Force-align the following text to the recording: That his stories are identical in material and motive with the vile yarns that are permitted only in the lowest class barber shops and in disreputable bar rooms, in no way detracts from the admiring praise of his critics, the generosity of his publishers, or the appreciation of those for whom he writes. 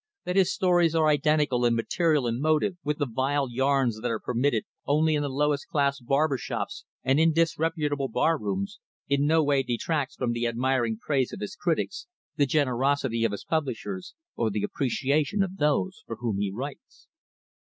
That 0.25 0.35
his 0.35 0.51
stories 0.51 0.95
are 0.95 1.05
identical 1.05 1.63
in 1.63 1.75
material 1.75 2.25
and 2.25 2.41
motive 2.41 2.75
with 2.83 2.97
the 2.97 3.05
vile 3.05 3.47
yarns 3.51 4.01
that 4.01 4.09
are 4.09 4.19
permitted 4.19 4.65
only 4.87 5.13
in 5.13 5.21
the 5.21 5.29
lowest 5.29 5.67
class 5.67 5.99
barber 5.99 6.39
shops 6.39 6.85
and 7.03 7.19
in 7.19 7.31
disreputable 7.33 8.07
bar 8.07 8.39
rooms, 8.39 8.79
in 9.07 9.27
no 9.27 9.43
way 9.43 9.61
detracts 9.61 10.15
from 10.15 10.31
the 10.31 10.47
admiring 10.47 10.97
praise 10.97 11.31
of 11.31 11.39
his 11.39 11.55
critics, 11.55 12.07
the 12.35 12.47
generosity 12.47 13.23
of 13.25 13.31
his 13.31 13.45
publishers, 13.45 14.15
or 14.35 14.49
the 14.49 14.63
appreciation 14.63 15.43
of 15.43 15.57
those 15.57 16.01
for 16.07 16.15
whom 16.15 16.39
he 16.39 16.49
writes. 16.51 17.07